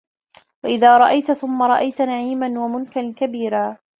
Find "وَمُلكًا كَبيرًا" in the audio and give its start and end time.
2.65-3.77